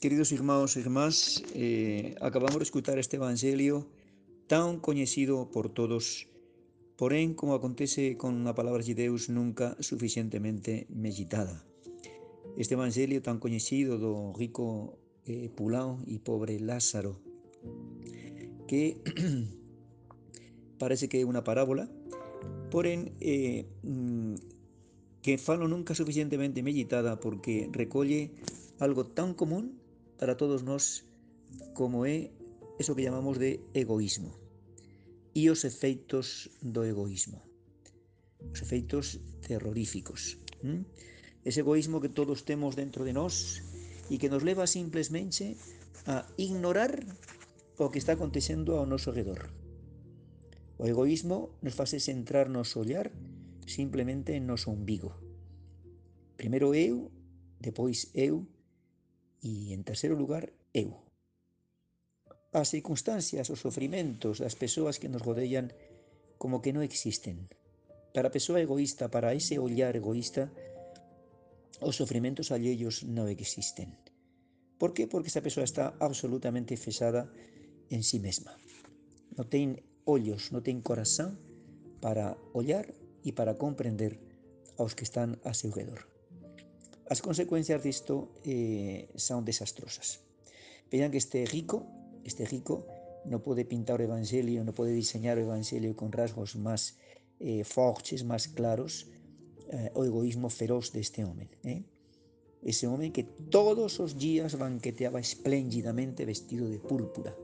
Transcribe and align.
Queridos 0.00 0.32
irmãos 0.32 0.76
e 0.76 0.80
irmás, 0.80 1.44
eh, 1.52 2.16
acabamos 2.24 2.56
de 2.56 2.64
escutar 2.64 2.96
este 2.96 3.20
Evangelio 3.20 3.84
tan 4.48 4.80
coñecido 4.80 5.52
por 5.52 5.68
todos, 5.68 6.24
porén, 6.96 7.36
como 7.36 7.52
acontece 7.52 8.16
con 8.16 8.48
a 8.48 8.56
palabra 8.56 8.80
de 8.80 9.12
nunca 9.28 9.76
suficientemente 9.84 10.88
meditada. 10.88 11.60
Este 12.56 12.80
Evangelio 12.80 13.20
tan 13.20 13.36
coñecido 13.36 14.00
do 14.00 14.32
rico 14.32 14.96
eh, 15.28 15.52
Pulao 15.52 16.00
e 16.08 16.16
pobre 16.16 16.56
Lázaro, 16.56 17.20
que 18.64 19.04
parece 20.80 21.12
que 21.12 21.20
é 21.20 21.28
unha 21.28 21.44
parábola, 21.44 21.92
porén, 22.72 23.12
eh, 23.20 23.68
mm, 23.84 24.40
que 25.20 25.36
falo 25.36 25.68
nunca 25.68 25.92
suficientemente 25.92 26.64
meditada 26.64 27.20
porque 27.20 27.68
recolle 27.68 28.32
algo 28.80 29.04
tan 29.04 29.36
común 29.36 29.79
para 30.20 30.36
todos 30.36 30.60
nós 30.60 31.08
como 31.72 32.04
é 32.04 32.28
eso 32.76 32.92
que 32.92 33.08
chamamos 33.08 33.40
de 33.40 33.64
egoísmo 33.72 34.36
e 35.32 35.48
os 35.48 35.64
efeitos 35.64 36.52
do 36.60 36.84
egoísmo. 36.84 37.40
Os 38.52 38.60
efeitos 38.60 39.16
terroríficos 39.40 40.36
¿m? 40.60 40.84
ese 41.40 41.64
egoísmo 41.64 42.04
que 42.04 42.12
todos 42.12 42.44
temos 42.44 42.76
dentro 42.76 43.08
de 43.08 43.16
nós 43.16 43.64
e 44.12 44.20
que 44.20 44.28
nos 44.28 44.44
leva 44.44 44.68
simplesmente 44.68 45.56
a 46.04 46.28
ignorar 46.36 47.00
o 47.80 47.88
que 47.88 47.96
está 47.96 48.12
acontecendo 48.12 48.76
ao 48.76 48.84
noso 48.84 49.16
redor 49.16 49.48
o 50.76 50.84
egoísmo 50.84 51.56
nos 51.64 51.72
face 51.72 51.96
centrar 51.96 52.52
nos 52.52 52.76
olhar 52.76 53.08
simplemente 53.64 54.36
no 54.36 54.52
noso 54.52 54.68
umbigo 54.68 55.16
primeiro 56.36 56.76
eu, 56.76 57.08
depois 57.56 58.12
eu 58.12 58.44
E, 59.40 59.72
en 59.72 59.82
terceiro 59.84 60.16
lugar, 60.16 60.52
eu. 60.76 61.00
As 62.52 62.68
circunstancias, 62.68 63.48
os 63.48 63.62
sofrimentos 63.62 64.42
das 64.42 64.58
persoas 64.58 64.98
que 65.00 65.08
nos 65.08 65.22
rodean 65.22 65.72
como 66.36 66.60
que 66.60 66.72
non 66.72 66.84
existen. 66.84 67.48
Para 68.12 68.28
a 68.28 68.34
persoa 68.34 68.60
egoísta, 68.60 69.08
para 69.08 69.32
ese 69.36 69.56
ollar 69.56 69.94
egoísta, 69.96 70.50
os 71.80 71.96
sofrimentos 71.96 72.52
alleios 72.52 73.06
non 73.06 73.30
existen. 73.30 73.96
Por 74.76 74.92
que? 74.92 75.08
Porque 75.08 75.28
esa 75.28 75.44
persoa 75.44 75.64
está 75.64 75.96
absolutamente 76.00 76.76
fechada 76.76 77.28
en 77.88 78.02
sí 78.04 78.20
mesma. 78.20 78.56
Non 79.36 79.46
ten 79.48 79.80
ollos, 80.04 80.52
non 80.52 80.64
ten 80.64 80.84
corazón 80.84 81.38
para 82.00 82.36
ollar 82.56 82.92
e 83.22 83.30
para 83.36 83.56
comprender 83.60 84.16
aos 84.80 84.96
que 84.96 85.04
están 85.04 85.36
a 85.44 85.52
seu 85.52 85.70
redor. 85.72 86.08
As 87.10 87.18
consecuencias 87.18 87.82
disto 87.82 88.30
eh, 88.46 89.10
son 89.18 89.42
desastrosas. 89.42 90.22
Vean 90.94 91.10
que 91.10 91.18
este 91.18 91.42
rico, 91.42 91.82
este 92.22 92.46
rico 92.46 92.86
non 93.26 93.42
pode 93.42 93.66
pintar 93.66 93.98
o 93.98 94.06
Evangelio, 94.06 94.62
non 94.62 94.78
pode 94.78 94.94
diseñar 94.94 95.34
o 95.34 95.42
Evangelio 95.42 95.98
con 95.98 96.14
rasgos 96.14 96.54
máis 96.54 96.94
eh, 97.42 97.66
fortes, 97.66 98.22
máis 98.22 98.46
claros, 98.46 99.10
eh, 99.74 99.90
o 99.98 100.06
egoísmo 100.06 100.54
feroz 100.54 100.94
deste 100.94 101.26
home. 101.26 101.50
Eh? 101.66 101.82
Ese 102.62 102.86
home 102.86 103.10
que 103.10 103.26
todos 103.50 103.98
os 103.98 104.14
días 104.14 104.54
banqueteaba 104.54 105.18
espléndidamente 105.18 106.22
vestido 106.22 106.70
de 106.70 106.78
púrpura. 106.78 107.34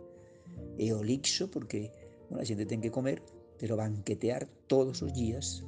E 0.78 0.94
o 0.94 1.02
lixo, 1.02 1.50
porque 1.50 1.90
bueno, 2.30 2.38
a 2.38 2.46
xente 2.46 2.70
ten 2.70 2.78
que 2.78 2.94
comer, 2.94 3.18
pero 3.58 3.74
banquetear 3.74 4.46
todos 4.70 5.02
os 5.02 5.10
días, 5.10 5.66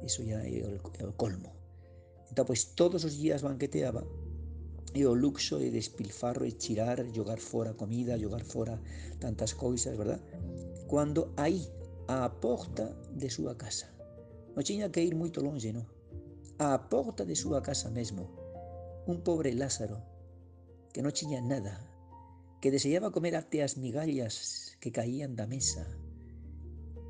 iso 0.00 0.24
ya 0.24 0.40
é 0.48 0.64
o, 0.64 0.80
é 0.96 1.04
o 1.04 1.12
colmo. 1.12 1.61
Pois, 2.32 2.72
todos 2.72 3.04
os 3.04 3.20
días 3.20 3.44
banqueteaba 3.44 4.08
e 4.94 5.04
o 5.04 5.12
luxo 5.12 5.60
e 5.60 5.68
despilfarro 5.68 6.48
e 6.48 6.56
chirar, 6.56 7.04
jogar 7.12 7.40
fora 7.40 7.76
comida, 7.76 8.16
jogar 8.16 8.44
fora 8.44 8.80
tantas 9.20 9.52
cousas, 9.52 9.96
verdad? 9.96 10.20
Cuando 10.88 11.32
aí, 11.36 11.60
á 12.08 12.28
porta 12.40 12.96
de 13.12 13.28
súa 13.28 13.56
casa. 13.60 13.92
Non 14.56 14.64
tiña 14.64 14.88
que 14.88 15.04
ir 15.04 15.12
moito 15.12 15.44
longe, 15.44 15.76
non? 15.76 15.84
Á 16.56 16.72
porta 16.88 17.28
de 17.28 17.36
súa 17.36 17.60
casa 17.60 17.92
mesmo. 17.92 18.32
Un 19.04 19.20
pobre 19.20 19.52
Lázaro 19.52 20.00
que 20.92 21.04
non 21.04 21.12
tiña 21.12 21.40
nada, 21.40 21.84
que 22.60 22.72
deseaba 22.72 23.12
comer 23.12 23.36
até 23.36 23.64
as 23.64 23.76
migallas 23.80 24.76
que 24.80 24.92
caían 24.92 25.36
da 25.36 25.48
mesa, 25.48 25.84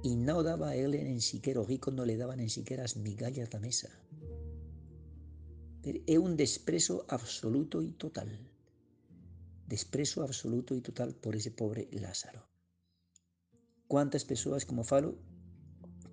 e 0.02 0.18
non 0.18 0.42
daba 0.42 0.74
a 0.74 0.78
ele 0.78 1.02
nen 1.02 1.22
siquera, 1.22 1.62
o 1.62 1.66
rico 1.66 1.94
non 1.94 2.06
le 2.10 2.18
daba 2.18 2.34
nen 2.34 2.50
siquera 2.50 2.82
as 2.86 2.98
migallas 2.98 3.50
da 3.50 3.62
mesa 3.62 4.01
é 5.82 6.16
un 6.18 6.38
desprezo 6.38 7.02
absoluto 7.10 7.82
e 7.82 7.90
total. 7.98 8.30
Desprezo 9.66 10.22
absoluto 10.22 10.78
e 10.78 10.80
total 10.80 11.10
por 11.18 11.34
ese 11.34 11.50
pobre 11.50 11.90
Lázaro. 11.98 12.46
Cuántas 13.90 14.22
persoas, 14.22 14.62
como 14.62 14.86
falo, 14.86 15.18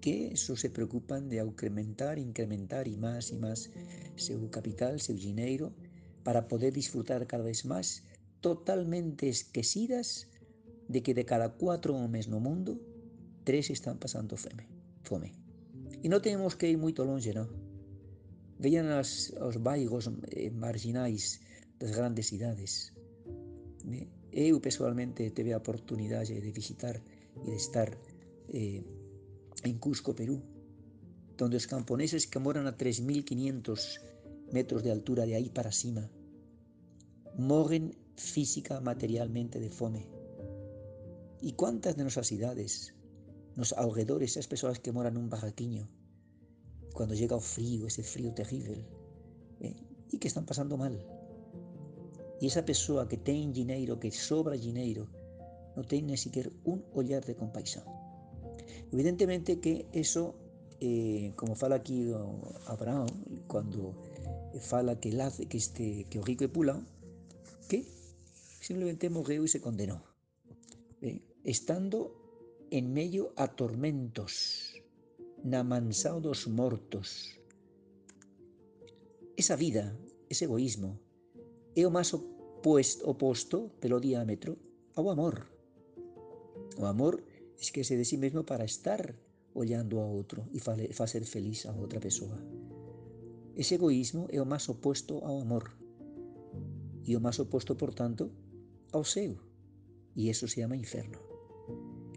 que 0.02 0.34
só 0.38 0.56
se 0.56 0.74
preocupan 0.74 1.30
de 1.30 1.38
incrementar, 1.38 2.18
incrementar 2.18 2.90
e 2.90 2.98
máis 2.98 3.30
e 3.30 3.38
máis 3.38 3.70
seu 4.18 4.42
capital, 4.50 4.98
seu 4.98 5.14
dinheiro, 5.14 5.70
para 6.26 6.50
poder 6.50 6.74
disfrutar 6.74 7.22
cada 7.30 7.46
vez 7.46 7.62
máis, 7.62 8.02
totalmente 8.42 9.30
esquecidas 9.30 10.28
de 10.90 11.06
que 11.06 11.14
de 11.14 11.30
cada 11.30 11.54
cuatro 11.54 11.94
homes 11.94 12.26
no 12.26 12.42
mundo, 12.42 12.82
tres 13.46 13.70
están 13.70 14.02
pasando 14.02 14.34
fome. 14.34 14.66
fome. 15.06 15.30
E 16.02 16.10
non 16.10 16.26
temos 16.26 16.58
que 16.58 16.66
ir 16.66 16.80
moito 16.82 17.06
longe, 17.06 17.38
non? 17.38 17.69
Veían 18.60 18.92
as, 18.92 19.32
os 19.40 19.58
baigos 19.64 20.12
eh, 20.36 20.52
marginais 20.52 21.40
grandes 21.80 22.28
cidades. 22.28 22.92
Eu 24.30 24.60
pessoalmente 24.60 25.32
teve 25.32 25.56
a 25.56 25.64
oportunidade 25.64 26.36
de 26.36 26.52
visitar 26.52 27.00
e 27.40 27.48
de 27.50 27.58
estar 27.58 27.90
eh, 28.52 28.84
en 29.64 29.76
Cusco, 29.80 30.14
Perú, 30.14 30.44
donde 31.40 31.56
os 31.56 31.66
camponeses 31.66 32.28
que 32.28 32.44
moran 32.44 32.68
a 32.68 32.76
3.500 32.76 34.52
metros 34.52 34.84
de 34.84 34.92
altura 34.92 35.24
de 35.24 35.40
aí 35.40 35.50
para 35.50 35.72
cima 35.72 36.12
morren 37.40 37.96
física, 38.20 38.84
materialmente 38.84 39.64
de 39.64 39.72
fome. 39.72 40.04
E 41.40 41.56
cuántas 41.56 41.96
de 41.96 42.04
nosas 42.04 42.28
cidades, 42.28 42.92
nos 43.56 43.72
alrededores, 43.72 44.36
as 44.36 44.52
persoas 44.52 44.84
que 44.84 44.92
moran 44.92 45.16
nun 45.16 45.32
barraquiño, 45.32 45.88
cuando 47.00 47.16
llega 47.16 47.38
o 47.38 47.40
frío, 47.40 47.88
ese 47.88 48.04
frío 48.04 48.34
terrible, 48.34 48.84
eh, 49.64 49.72
e 50.12 50.20
que 50.20 50.28
están 50.28 50.44
pasando 50.44 50.76
mal. 50.76 51.00
E 52.36 52.44
esa 52.44 52.68
persoa 52.68 53.08
que 53.08 53.16
ten 53.16 53.56
dinheiro, 53.56 54.04
que 54.04 54.12
sobra 54.12 54.60
dinheiro, 54.60 55.08
non 55.80 55.88
ten 55.88 56.04
nem 56.04 56.20
sequer 56.20 56.52
un 56.68 56.84
ollar 56.92 57.24
de 57.24 57.40
compaixón. 57.40 57.88
Evidentemente 58.92 59.64
que 59.64 59.88
eso, 59.96 60.36
eh, 60.84 61.32
como 61.40 61.56
fala 61.56 61.80
aquí 61.80 62.12
Abraham, 62.68 63.08
cando 63.48 63.96
fala 64.60 65.00
que, 65.00 65.16
la, 65.16 65.32
que, 65.32 65.56
este, 65.56 66.04
que 66.12 66.20
rico 66.20 66.44
é 66.44 66.52
pulao, 66.52 66.84
que 67.72 67.88
simplemente 68.60 69.08
morreu 69.08 69.48
e 69.48 69.48
se 69.48 69.64
condenou. 69.64 70.04
Eh, 71.00 71.24
estando 71.48 72.12
en 72.76 72.92
medio 72.92 73.32
a 73.40 73.48
tormentos, 73.56 74.69
na 75.44 75.64
mortos. 75.64 77.40
Esa 79.38 79.56
vida, 79.56 79.98
ese 80.30 80.46
egoísmo, 80.46 81.00
é 81.76 81.88
o 81.88 81.92
máis 81.92 82.12
oposto 82.14 83.72
pelo 83.80 84.04
diámetro 84.04 84.60
ao 84.96 85.08
amor. 85.10 85.48
O 86.76 86.86
amor 86.86 87.24
esquece 87.56 87.96
de 87.96 88.04
sí 88.04 88.18
mesmo 88.18 88.44
para 88.44 88.68
estar 88.68 89.16
ollando 89.56 90.00
a 90.00 90.06
outro 90.06 90.48
e 90.52 90.60
facer 90.94 91.24
feliz 91.24 91.66
a 91.66 91.72
outra 91.72 92.00
persoa. 92.00 92.40
Ese 93.56 93.76
egoísmo 93.76 94.28
é 94.32 94.42
o 94.42 94.48
máis 94.48 94.68
oposto 94.68 95.24
ao 95.24 95.40
amor 95.40 95.72
e 97.08 97.16
o 97.16 97.24
máis 97.24 97.40
oposto, 97.40 97.76
por 97.76 97.96
tanto, 97.96 98.32
ao 98.92 99.04
seu. 99.04 99.40
E 100.16 100.30
eso 100.30 100.48
se 100.48 100.62
chama 100.62 100.76
inferno. 100.76 101.20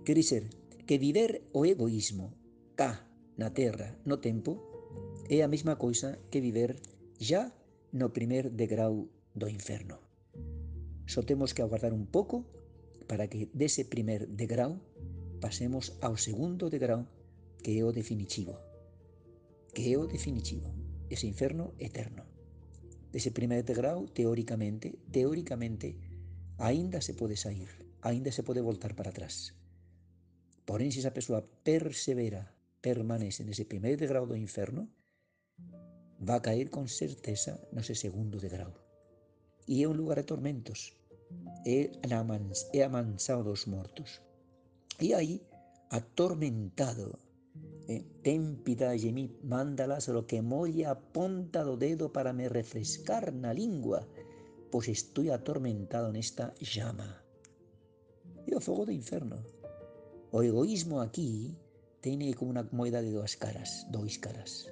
Quer 0.04 0.18
dizer, 0.18 0.50
que 0.86 0.98
viver 0.98 1.48
o 1.54 1.64
egoísmo 1.64 2.34
cá 2.74 3.11
na 3.42 3.50
terra, 3.50 3.98
no 4.06 4.22
tempo, 4.22 4.62
é 5.26 5.42
a 5.42 5.50
mesma 5.50 5.74
coisa 5.74 6.22
que 6.30 6.38
viver 6.38 6.78
já 7.18 7.50
no 7.90 8.14
primer 8.14 8.54
degrau 8.54 9.10
do 9.34 9.50
inferno. 9.50 9.98
Só 11.10 11.26
temos 11.26 11.50
que 11.50 11.62
aguardar 11.62 11.90
un 11.90 12.06
pouco 12.06 12.46
para 13.10 13.26
que 13.26 13.50
dese 13.50 13.90
primer 13.90 14.30
degrau 14.30 14.78
pasemos 15.42 15.98
ao 15.98 16.14
segundo 16.14 16.70
degrau 16.70 17.02
que 17.66 17.74
é 17.74 17.82
o 17.82 17.90
definitivo. 17.90 18.54
Que 19.74 19.90
é 19.90 19.98
o 19.98 20.06
definitivo, 20.06 20.70
ese 21.10 21.26
inferno 21.26 21.74
eterno. 21.82 22.22
Dese 23.10 23.34
primer 23.34 23.66
degrau, 23.66 24.06
teóricamente, 24.06 25.02
teóricamente, 25.10 25.98
aínda 26.62 27.02
se 27.02 27.18
pode 27.18 27.34
sair, 27.34 27.68
aínda 28.06 28.30
se 28.30 28.46
pode 28.46 28.62
voltar 28.62 28.94
para 28.94 29.10
atrás. 29.10 29.58
Porén, 30.62 30.94
se 30.94 31.02
esa 31.02 31.10
persoa 31.10 31.42
persevera 31.42 32.61
permanece 32.82 33.46
nese 33.46 33.64
primeiro 33.64 34.02
degrau 34.02 34.26
do 34.26 34.36
inferno, 34.36 34.90
va 36.18 36.36
a 36.36 36.44
caer 36.44 36.68
con 36.68 36.90
certeza 36.90 37.62
nese 37.70 37.94
segundo 37.94 38.42
degrau. 38.42 38.82
e 39.66 39.82
é 39.82 39.88
un 39.88 39.96
lugar 39.96 40.18
de 40.18 40.24
tormentos. 40.26 40.94
É 41.64 41.90
amansado 42.82 43.44
dos 43.44 43.66
mortos. 43.66 44.20
E 45.00 45.14
aí, 45.14 45.40
atormentado, 45.90 47.18
eh, 47.88 48.04
ten 48.22 48.60
piedade 48.62 49.08
de 49.08 49.12
mí, 49.12 49.26
manda 49.42 49.86
Lázaro 49.86 50.26
que 50.26 50.42
molle 50.42 50.84
a 50.84 50.94
ponta 50.94 51.64
do 51.64 51.76
dedo 51.76 52.12
para 52.12 52.32
me 52.32 52.48
refrescar 52.48 53.32
na 53.32 53.52
lingua, 53.54 54.06
pois 54.70 54.88
estou 54.88 55.30
atormentado 55.32 56.12
nesta 56.12 56.54
llama. 56.60 57.22
É 58.46 58.52
o 58.56 58.60
fogo 58.60 58.84
do 58.86 58.92
inferno. 58.92 59.38
O 60.32 60.42
egoísmo 60.42 61.00
aquí 61.00 61.54
ten 62.02 62.18
como 62.34 62.50
unha 62.50 62.66
moeda 62.74 62.98
de 62.98 63.14
dúas 63.14 63.38
caras, 63.38 63.86
dois 63.94 64.18
caras. 64.18 64.66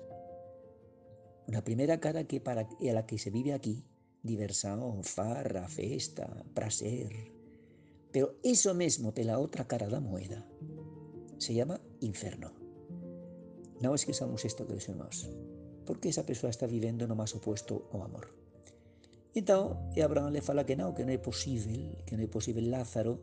Una 1.47 1.62
primeira 1.62 2.03
cara 2.03 2.27
que 2.27 2.43
para 2.43 2.67
a 2.67 2.93
la 2.93 3.06
que 3.06 3.23
se 3.23 3.31
vive 3.31 3.55
aquí, 3.55 3.87
diversión, 4.23 5.06
farra, 5.06 5.71
festa, 5.71 6.27
prazer. 6.55 7.31
Pero 8.11 8.35
eso 8.43 8.75
mesmo 8.75 9.15
pela 9.15 9.38
outra 9.38 9.71
cara 9.71 9.87
da 9.87 10.03
moeda 10.03 10.43
se 11.38 11.55
llama 11.55 11.79
inferno. 12.03 12.50
Non 13.79 13.94
esquezamos 13.94 14.43
isto, 14.44 14.67
queridos 14.67 14.91
irmãos, 14.91 15.31
porque 15.87 16.11
esa 16.11 16.27
persoa 16.27 16.50
está 16.50 16.67
vivendo 16.67 17.06
no 17.06 17.17
máis 17.17 17.32
opuesto 17.32 17.88
ao 17.94 18.03
amor. 18.03 18.35
Entón, 19.32 19.94
e 19.94 20.03
Abraham 20.03 20.35
le 20.35 20.43
fala 20.43 20.67
que 20.67 20.75
non, 20.75 20.93
que 20.93 21.06
non 21.06 21.15
é 21.15 21.23
posible, 21.23 22.03
que 22.05 22.19
non 22.19 22.27
é 22.27 22.31
posible 22.31 22.67
Lázaro 22.67 23.23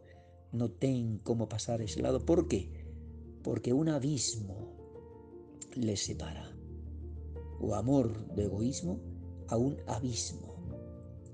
no 0.56 0.72
ten 0.72 1.20
como 1.22 1.52
pasar 1.52 1.84
ese 1.84 2.00
lado. 2.00 2.24
¿Por 2.24 2.48
qué? 2.48 2.72
Porque 3.48 3.72
un 3.72 3.88
abismo 3.88 4.76
les 5.74 6.04
separa. 6.04 6.52
O 7.64 7.80
amor 7.80 8.12
do 8.36 8.44
egoísmo 8.44 9.00
a 9.48 9.56
un 9.56 9.80
abismo. 9.88 10.52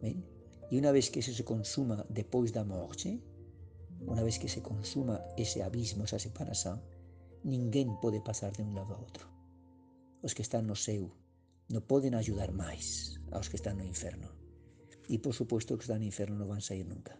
E 0.05 0.77
unha 0.77 0.93
vez 0.93 1.09
que 1.09 1.25
eso 1.25 1.33
se 1.33 1.41
consuma 1.41 2.05
depois 2.13 2.53
da 2.53 2.61
morte, 2.61 3.17
unha 4.05 4.21
vez 4.21 4.37
que 4.37 4.45
se 4.45 4.61
consuma 4.61 5.25
ese 5.41 5.65
abismo, 5.65 6.05
esa 6.05 6.21
separación, 6.21 6.85
ninguén 7.41 7.97
pode 7.97 8.21
pasar 8.21 8.53
de 8.53 8.61
un 8.61 8.77
lado 8.77 8.93
a 8.93 9.01
outro. 9.01 9.25
Os 10.21 10.37
que 10.37 10.45
están 10.45 10.69
no 10.69 10.77
seu 10.77 11.09
non 11.73 11.81
poden 11.81 12.13
ayudar 12.13 12.53
máis 12.53 13.17
aos 13.33 13.49
que 13.49 13.57
están 13.57 13.81
no 13.81 13.89
inferno. 13.89 14.29
E 15.09 15.17
por 15.17 15.33
suposto 15.33 15.81
que 15.81 15.85
están 15.89 16.05
no 16.05 16.09
inferno 16.13 16.37
non 16.37 16.53
van 16.53 16.61
sair 16.61 16.85
nunca. 16.85 17.17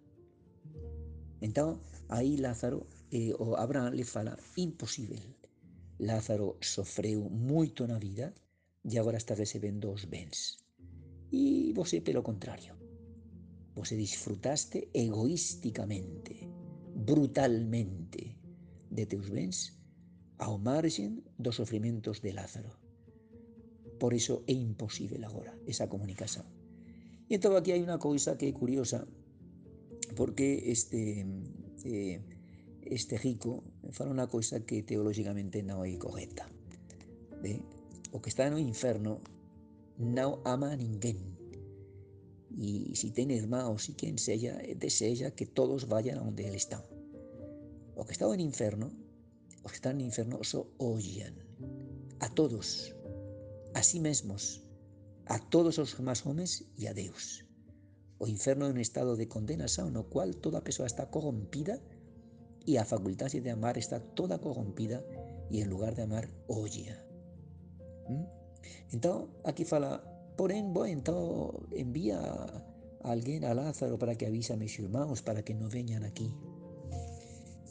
Entón, 1.42 1.82
aí 2.14 2.38
Lázaro, 2.38 2.86
eh, 3.14 3.34
o 3.38 3.54
Abraham 3.56 3.94
le 3.94 4.04
fala, 4.04 4.34
imposible. 4.58 5.22
Lázaro 6.00 6.58
sofreu 6.60 7.30
moito 7.30 7.86
na 7.86 8.02
vida 8.02 8.34
e 8.84 8.98
agora 8.98 9.22
está 9.22 9.38
recebendo 9.38 9.94
os 9.94 10.06
bens. 10.06 10.58
E 11.32 11.72
você, 11.78 12.02
pelo 12.02 12.26
contrario, 12.26 12.74
você 13.76 13.96
disfrutaste 13.96 14.90
egoísticamente, 14.94 16.50
brutalmente 16.96 18.38
de 18.90 19.06
teus 19.06 19.30
bens 19.30 19.78
ao 20.40 20.58
margen 20.58 21.24
dos 21.38 21.56
sofrimentos 21.56 22.22
de 22.22 22.34
Lázaro. 22.34 22.74
Por 24.00 24.14
iso 24.14 24.44
é 24.48 24.54
imposible 24.54 25.24
agora 25.26 25.54
esa 25.66 25.88
comunicación. 25.88 26.46
E 27.30 27.38
entón 27.38 27.54
aquí 27.56 27.72
hai 27.72 27.82
unha 27.82 28.02
cousa 28.02 28.36
que 28.36 28.50
é 28.50 28.54
curiosa 28.54 29.06
porque 30.18 30.70
este, 30.70 31.26
eh, 31.88 32.20
este 32.88 33.18
rico 33.18 33.64
fala 33.92 34.12
unha 34.12 34.28
coisa 34.28 34.64
que 34.68 34.84
teológicamente 34.84 35.64
non 35.64 35.84
é 35.88 35.96
correcta. 35.96 36.50
¿ve? 37.44 37.60
O 38.16 38.22
que 38.24 38.32
está 38.32 38.48
no 38.48 38.58
inferno 38.58 39.20
non 40.00 40.42
ama 40.48 40.74
a 40.74 40.80
ninguén. 40.80 41.20
E 42.54 42.94
se 42.94 43.10
ten 43.10 43.34
irmãos 43.34 43.90
e 43.90 43.98
quen 43.98 44.22
sella, 44.22 44.58
deseja 44.78 45.34
que 45.34 45.50
todos 45.50 45.90
vayan 45.90 46.22
a 46.22 46.26
onde 46.26 46.46
ele 46.46 46.58
está. 46.58 46.80
O 47.98 48.06
que 48.06 48.14
está 48.14 48.26
no 48.30 48.38
inferno, 48.38 48.94
os 49.66 49.70
que 49.72 49.80
están 49.82 49.98
no 49.98 50.06
inferno 50.06 50.42
só 50.46 50.66
ollan 50.78 51.34
a 52.20 52.30
todos, 52.30 52.96
a 53.74 53.82
sí 53.84 54.00
mesmos, 54.00 54.64
a 55.26 55.40
todos 55.40 55.78
os 55.78 55.98
demás 55.98 56.26
homes 56.26 56.66
e 56.78 56.88
a 56.88 56.94
Deus. 56.94 57.44
O 58.24 58.30
inferno 58.30 58.70
é 58.70 58.72
un 58.72 58.80
estado 58.80 59.18
de 59.18 59.28
condenación 59.28 59.92
no 59.92 60.08
cual 60.08 60.38
toda 60.38 60.64
persoa 60.64 60.88
está 60.88 61.10
corrompida 61.10 61.82
e 62.66 62.78
a 62.80 62.86
facultade 62.86 63.42
de 63.44 63.52
amar 63.52 63.78
está 63.78 64.00
toda 64.00 64.40
corrompida 64.40 65.04
e 65.52 65.62
en 65.62 65.68
lugar 65.70 65.96
de 65.96 66.04
amar, 66.04 66.32
olla. 66.48 66.96
¿Mm? 68.08 68.26
Entón, 68.96 69.30
aquí 69.44 69.66
fala, 69.66 70.00
porén, 70.38 70.74
bo, 70.74 70.86
entón 70.86 71.68
envía 71.76 72.20
a 72.20 73.12
alguén 73.12 73.44
a 73.44 73.54
Lázaro 73.54 74.00
para 74.00 74.16
que 74.16 74.26
avise 74.26 74.54
a 74.54 74.60
meus 74.60 74.80
irmãos 74.80 75.22
para 75.22 75.44
que 75.44 75.54
non 75.54 75.68
veñan 75.68 76.08
aquí. 76.08 76.32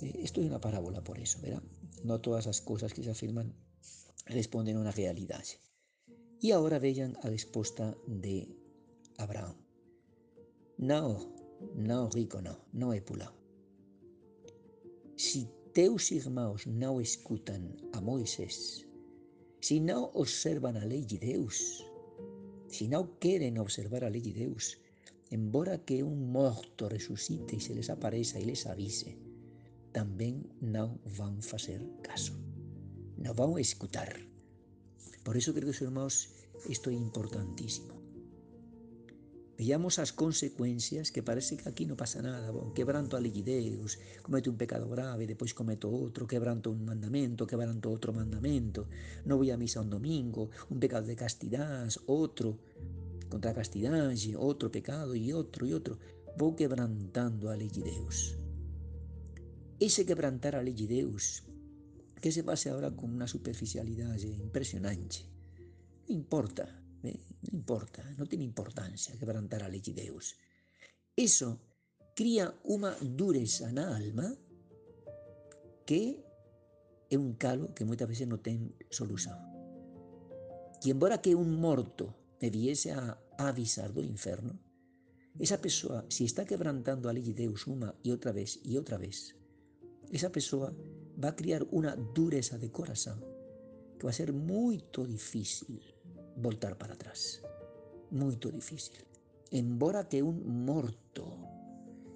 Isto 0.02 0.42
é 0.42 0.48
unha 0.50 0.60
parábola 0.60 1.00
por 1.00 1.16
eso, 1.16 1.40
verá? 1.40 1.62
Non 2.04 2.20
todas 2.20 2.44
as 2.50 2.60
cousas 2.60 2.92
que 2.92 3.06
se 3.06 3.10
afirman 3.10 3.54
responden 4.28 4.76
a 4.76 4.82
unha 4.84 4.94
realidade. 4.94 5.62
E 6.42 6.50
agora 6.52 6.82
vean 6.82 7.16
a 7.22 7.30
resposta 7.30 7.96
de 8.04 8.50
Abraham. 9.16 9.54
Não, 10.78 11.32
não, 11.78 12.10
rico, 12.10 12.42
não, 12.42 12.58
não 12.74 12.90
é 12.92 13.00
pular. 13.00 13.30
Si 15.24 15.48
teus 15.72 16.10
irmãos 16.10 16.66
não 16.66 17.00
escutam 17.00 17.62
a 17.92 18.00
Moisés, 18.00 18.84
se 19.60 19.78
não 19.78 20.10
observam 20.14 20.74
a 20.76 20.84
lei 20.84 21.04
de 21.04 21.16
Deus, 21.16 21.86
se 22.66 22.88
não 22.88 23.06
querem 23.20 23.56
observar 23.60 24.02
a 24.02 24.08
lei 24.08 24.20
de 24.20 24.32
Deus, 24.32 24.76
embora 25.30 25.78
que 25.78 26.02
um 26.02 26.16
morto 26.16 26.88
ressuscite 26.88 27.54
e 27.54 27.60
se 27.60 27.72
les 27.72 27.88
apareça 27.88 28.40
e 28.40 28.44
les 28.44 28.66
avise, 28.66 29.16
também 29.92 30.42
não 30.60 30.98
vão 31.04 31.40
fazer 31.40 31.80
caso, 32.02 32.34
não 33.16 33.32
vão 33.32 33.56
escutar. 33.60 34.12
Por 35.22 35.36
isso, 35.36 35.54
queridos 35.54 35.80
irmãos, 35.80 36.34
isto 36.68 36.90
é 36.90 36.94
importantíssimo. 36.94 38.01
Veamos 39.52 40.00
as 40.00 40.16
consecuencias 40.16 41.12
que 41.12 41.20
parece 41.20 41.60
que 41.60 41.68
aquí 41.68 41.84
non 41.84 41.94
pasa 41.94 42.24
nada. 42.24 42.48
Bon, 42.50 42.72
quebranto 42.72 43.14
a 43.14 43.22
lei 43.22 43.30
de 43.30 43.44
Deus, 43.44 44.00
cometo 44.24 44.48
un 44.48 44.56
pecado 44.56 44.88
grave, 44.88 45.28
depois 45.28 45.52
cometo 45.52 45.92
outro, 45.92 46.24
quebranto 46.24 46.72
un 46.72 46.82
mandamento, 46.88 47.44
quebranto 47.44 47.92
outro 47.92 48.16
mandamento, 48.16 48.88
non 49.28 49.36
vou 49.36 49.46
a 49.52 49.60
misa 49.60 49.84
un 49.84 49.92
domingo, 49.92 50.48
un 50.72 50.80
pecado 50.80 51.04
de 51.04 51.14
castidade, 51.20 52.00
outro, 52.08 52.64
contra 53.28 53.52
a 53.52 53.58
castidade, 53.60 54.32
outro 54.34 54.72
pecado 54.72 55.12
e 55.12 55.28
outro 55.36 55.68
e 55.68 55.76
outro. 55.76 56.00
Vou 56.34 56.56
quebrantando 56.56 57.52
a 57.52 57.54
lei. 57.54 57.68
Ese 59.76 60.08
quebrantar 60.08 60.56
a 60.56 60.64
lei 60.64 60.74
que 62.22 62.30
se 62.30 62.42
pase 62.46 62.70
agora 62.70 62.94
con 62.94 63.12
unha 63.12 63.28
superficialidade 63.28 64.32
impresionante, 64.32 65.26
non 66.08 66.22
importa, 66.22 66.81
non 67.02 67.50
importa, 67.50 68.06
non 68.14 68.30
ten 68.30 68.40
importancia 68.40 69.18
quebrantar 69.18 69.66
a 69.66 69.70
Deus. 69.70 70.38
Eso 71.18 71.58
cría 72.14 72.48
unha 72.70 72.94
dureza 73.02 73.68
na 73.74 73.90
alma 73.90 74.30
que 75.84 76.22
é 77.10 77.16
un 77.18 77.34
calo 77.36 77.74
que 77.74 77.84
moitas 77.84 78.08
veces 78.08 78.30
non 78.30 78.40
ten 78.40 78.72
solución. 78.88 79.36
E 80.82 80.88
embora 80.90 81.20
que 81.20 81.36
un 81.36 81.58
morto 81.58 82.38
viese 82.42 82.90
a 82.90 83.14
avisar 83.38 83.94
do 83.94 84.02
inferno, 84.02 84.58
esa 85.38 85.60
persoa, 85.62 86.04
se 86.10 86.24
está 86.24 86.44
quebrantando 86.44 87.06
a 87.08 87.14
lei 87.14 87.22
de 87.22 87.36
Deus 87.36 87.66
unha 87.70 87.94
e 88.02 88.10
outra 88.10 88.34
vez 88.34 88.58
e 88.66 88.74
outra 88.76 88.98
vez, 88.98 89.34
esa 90.10 90.32
persoa 90.32 90.74
va 91.16 91.32
a 91.32 91.38
criar 91.38 91.62
unha 91.70 91.94
dureza 91.94 92.58
de 92.58 92.72
corazón 92.72 93.20
que 93.96 94.04
va 94.04 94.12
a 94.12 94.18
ser 94.18 94.34
moito 94.34 95.06
difícil 95.06 95.78
voltar 96.36 96.78
para 96.78 96.94
atrás. 96.94 97.42
Moito 98.10 98.50
difícil. 98.50 99.04
Embora 99.50 100.08
que 100.08 100.22
un 100.22 100.64
morto, 100.64 101.24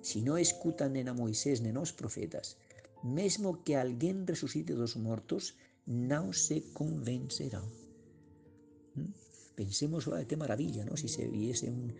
si 0.00 0.24
non 0.24 0.40
escutan 0.40 0.96
nen 0.96 1.08
a 1.08 1.14
Moisés 1.16 1.60
nen 1.60 1.76
os 1.76 1.92
profetas, 1.92 2.56
mesmo 3.04 3.60
que 3.64 3.76
alguén 3.76 4.24
resucite 4.24 4.72
dos 4.72 4.96
mortos, 4.96 5.56
non 5.86 6.32
se 6.32 6.72
convencerá. 6.72 7.62
¿Mm? 8.96 9.12
Pensemos, 9.56 10.04
que 10.28 10.36
maravilla, 10.36 10.84
¿no? 10.84 11.00
Si 11.00 11.08
se 11.08 11.24
viese 11.28 11.72
un, 11.72 11.92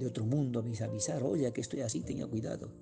de 0.00 0.04
outro 0.08 0.24
mundo 0.24 0.60
a 0.60 0.64
avisar, 0.64 1.20
oye, 1.20 1.52
que 1.52 1.60
estoy 1.60 1.84
así, 1.84 2.00
tenga 2.00 2.24
cuidado. 2.24 2.72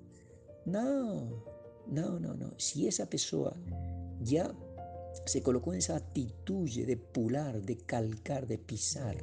No, 0.63 1.43
no, 1.87 2.19
no, 2.19 2.31
no. 2.35 2.55
Si 2.55 2.87
esa 2.87 3.09
persoa 3.09 3.55
ya 4.23 4.55
se 5.25 5.41
colocou 5.41 5.73
esa 5.73 5.95
atitude 5.95 6.85
de 6.85 6.97
pular, 6.97 7.61
de 7.61 7.77
calcar, 7.77 8.47
de 8.47 8.57
pisar 8.57 9.17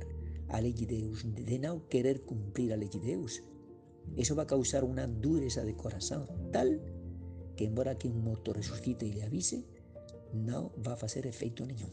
a 0.49 0.63
de 0.63 0.73
Deus, 0.73 1.27
de 1.27 1.59
non 1.59 1.83
querer 1.91 2.23
cumprir 2.23 2.71
a 2.73 2.79
de 2.79 2.87
Deus, 2.87 3.43
eso 4.15 4.39
va 4.39 4.47
a 4.47 4.51
causar 4.51 4.87
unha 4.87 5.11
dureza 5.11 5.67
de 5.67 5.75
corazón 5.75 6.31
tal 6.55 6.79
que 7.59 7.67
embora 7.67 7.99
que 7.99 8.07
un 8.07 8.23
motor 8.23 8.55
resucite 8.55 9.09
e 9.09 9.15
le 9.17 9.27
avise, 9.27 9.65
non 10.37 10.71
va 10.85 10.95
a 10.95 11.01
facer 11.01 11.27
efeito 11.27 11.65
nenhum. 11.67 11.91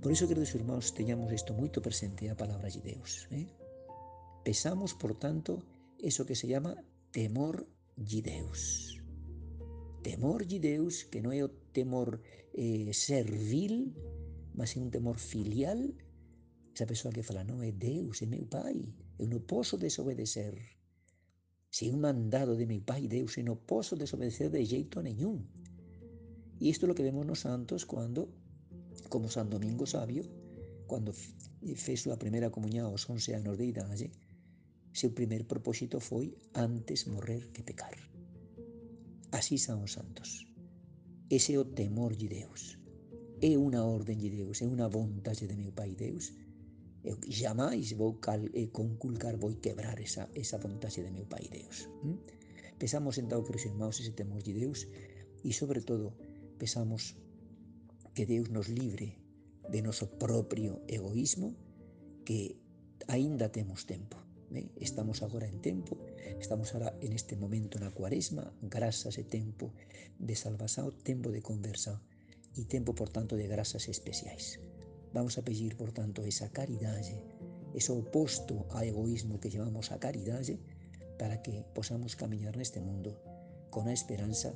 Por 0.00 0.10
iso, 0.10 0.26
queridos 0.26 0.54
irmãos, 0.56 0.92
teñamos 0.92 1.30
isto 1.30 1.54
moito 1.54 1.84
presente 1.84 2.26
a 2.28 2.36
palabra 2.36 2.68
de 2.68 2.80
Deus. 2.80 3.28
Eh? 3.30 3.46
Pesamos, 4.42 4.92
por 4.92 5.14
tanto, 5.14 5.62
eso 6.00 6.26
que 6.26 6.34
se 6.34 6.48
llama 6.48 6.76
temor 7.12 7.68
de 7.96 8.20
Deus. 8.20 8.93
Temor 10.04 10.44
de 10.44 10.60
Deus, 10.60 11.08
que 11.08 11.24
non 11.24 11.32
é 11.32 11.40
o 11.40 11.48
temor 11.72 12.20
eh, 12.52 12.92
servil, 12.92 13.96
mas 14.52 14.76
é 14.76 14.78
un 14.84 14.92
temor 14.92 15.16
filial. 15.16 15.80
Esa 16.76 16.84
persoa 16.84 17.08
que 17.16 17.24
fala, 17.24 17.40
non, 17.40 17.64
é 17.64 17.72
Deus, 17.72 18.20
é 18.20 18.28
meu 18.28 18.44
Pai, 18.44 18.84
eu 19.16 19.24
non 19.24 19.48
posso 19.48 19.80
desobedecer. 19.80 20.60
É 20.60 21.88
un 21.88 22.04
mandado 22.04 22.52
de 22.52 22.68
meu 22.68 22.84
Pai 22.84 23.08
Deus, 23.08 23.40
eu 23.40 23.48
non 23.48 23.64
posso 23.64 23.96
desobedecer 23.96 24.52
de 24.52 24.60
jeito 24.68 25.00
nenhum. 25.00 25.40
E 26.60 26.68
isto 26.68 26.84
é 26.84 26.92
o 26.92 26.96
que 26.96 27.06
vemos 27.08 27.24
nos 27.24 27.40
santos 27.40 27.88
cando, 27.88 28.28
como 29.08 29.32
San 29.32 29.48
Domingo 29.48 29.88
Sabio, 29.88 30.28
cando 30.84 31.16
fez 31.16 32.04
a 32.12 32.20
primeira 32.20 32.52
comunión 32.52 32.92
aos 32.92 33.08
11 33.08 33.40
anos 33.40 33.56
de 33.56 33.72
idade, 33.72 34.12
seu 34.92 35.16
primer 35.16 35.48
propósito 35.48 35.96
foi 35.98 36.36
antes 36.52 37.08
morrer 37.08 37.48
que 37.56 37.64
pecar. 37.64 38.13
Así 39.34 39.58
son 39.58 39.82
os 39.82 39.98
santos. 39.98 40.46
Ese 41.26 41.50
é 41.54 41.58
o 41.58 41.66
temor 41.66 42.14
de 42.14 42.30
Deus. 42.30 42.78
É 43.42 43.58
unha 43.58 43.82
orden 43.82 44.14
de 44.14 44.30
Deus, 44.30 44.62
é 44.62 44.66
unha 44.70 44.86
vontade 44.86 45.50
de 45.50 45.58
meu 45.58 45.74
Pai 45.74 45.98
Deus. 45.98 46.30
Eu 47.02 47.18
jamais 47.26 47.98
vou 47.98 48.22
cal, 48.22 48.38
eh, 48.54 48.70
conculcar, 48.70 49.34
vou 49.34 49.50
quebrar 49.58 49.98
esa, 49.98 50.30
esa 50.38 50.62
vontade 50.62 51.02
de 51.02 51.10
meu 51.10 51.26
Pai 51.26 51.50
Deus. 51.50 51.90
¿Mm? 52.06 52.22
Pesamos 52.78 53.18
entao, 53.18 53.42
queridos 53.42 53.66
irmãos, 53.66 53.98
ese 53.98 54.14
temor 54.14 54.38
de 54.46 54.54
Deus 54.54 54.86
e, 55.42 55.50
sobre 55.50 55.82
todo, 55.82 56.14
pesamos 56.62 57.18
que 58.14 58.30
Deus 58.30 58.54
nos 58.54 58.70
libre 58.70 59.18
de 59.66 59.82
noso 59.82 60.14
propio 60.14 60.78
egoísmo 60.86 61.58
que 62.22 62.54
aínda 63.10 63.50
temos 63.50 63.82
tempo. 63.82 64.14
¿eh? 64.54 64.70
Estamos 64.78 65.26
agora 65.26 65.50
en 65.50 65.58
tempo 65.58 65.98
estamos 66.40 66.74
agora 66.74 66.96
en 67.00 67.12
este 67.12 67.36
momento 67.36 67.78
na 67.78 67.90
cuaresma, 67.90 68.52
grasas 68.62 69.18
e 69.18 69.24
tempo 69.24 69.72
de 70.18 70.34
salvación, 70.34 70.92
tempo 71.02 71.30
de 71.30 71.42
conversa 71.42 72.00
e 72.54 72.64
tempo, 72.64 72.94
por 72.94 73.10
tanto, 73.10 73.34
de 73.34 73.46
grasas 73.50 73.90
especiais. 73.90 74.62
Vamos 75.12 75.38
a 75.38 75.42
pedir, 75.42 75.76
por 75.76 75.92
tanto, 75.92 76.22
esa 76.22 76.50
caridade, 76.50 77.18
ese 77.74 77.90
oposto 77.90 78.66
ao 78.70 78.86
egoísmo 78.86 79.38
que 79.42 79.50
llamamos 79.50 79.90
a 79.90 79.98
caridade, 79.98 80.58
para 81.18 81.42
que 81.42 81.62
posamos 81.74 82.18
camiñar 82.18 82.58
neste 82.58 82.82
mundo 82.82 83.14
con 83.70 83.86
a 83.86 83.94
esperanza 83.94 84.54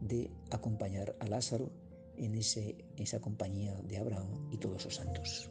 de 0.00 0.30
acompañar 0.50 1.16
a 1.20 1.26
Lázaro 1.28 1.68
en 2.16 2.34
ese, 2.34 2.76
esa 2.96 3.20
compañía 3.20 3.74
de 3.84 3.98
Abraham 3.98 4.48
y 4.50 4.56
todos 4.56 4.84
los 4.84 4.96
santos. 4.96 5.50